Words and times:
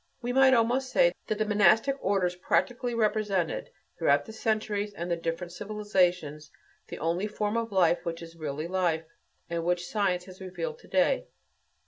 We 0.19 0.33
might 0.33 0.55
almost 0.55 0.89
say 0.89 1.11
that 1.27 1.37
the 1.37 1.45
monastic 1.45 1.95
orders 2.03 2.35
practically 2.35 2.95
represented, 2.95 3.69
throughout 3.99 4.25
the 4.25 4.33
centuries 4.33 4.95
and 4.95 5.11
the 5.11 5.15
different 5.15 5.53
civilizations, 5.53 6.49
the 6.87 6.97
only 6.97 7.27
form 7.27 7.55
of 7.55 7.71
life 7.71 8.03
which 8.03 8.23
is 8.23 8.35
really 8.35 8.65
life 8.65 9.03
that 9.49 9.63
which 9.63 9.85
science 9.87 10.25
has 10.25 10.41
revealed 10.41 10.79
to 10.79 10.87
day. 10.87 11.27